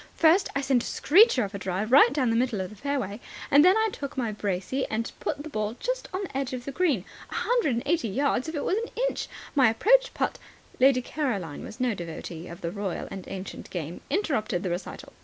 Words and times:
"First, 0.15 0.49
I 0.55 0.61
sent 0.61 0.81
a 0.81 0.85
screecher 0.87 1.43
of 1.43 1.53
a 1.53 1.59
drive 1.59 1.91
right 1.91 2.11
down 2.11 2.31
the 2.31 2.35
middle 2.35 2.59
of 2.59 2.71
the 2.71 2.75
fairway. 2.75 3.19
Then 3.51 3.67
I 3.77 3.89
took 3.91 4.17
my 4.17 4.31
brassey 4.31 4.87
and 4.89 5.11
put 5.19 5.43
the 5.43 5.49
ball 5.51 5.75
just 5.79 6.07
on 6.11 6.23
the 6.23 6.35
edge 6.35 6.53
of 6.53 6.65
the 6.65 6.71
green. 6.71 7.05
A 7.29 7.35
hundred 7.35 7.75
and 7.75 7.83
eighty 7.85 8.07
yards 8.07 8.49
if 8.49 8.55
it 8.55 8.63
was 8.65 8.79
an 8.79 8.89
inch. 9.07 9.27
My 9.53 9.69
approach 9.69 10.15
putt" 10.15 10.39
Lady 10.79 11.03
Caroline, 11.03 11.59
who 11.59 11.65
was 11.67 11.79
no 11.79 11.93
devotee 11.93 12.47
of 12.47 12.61
the 12.61 12.71
royal 12.71 13.07
and 13.11 13.27
ancient 13.27 13.69
game, 13.69 14.01
interrupted 14.09 14.63
the 14.63 14.71
recital. 14.71 15.13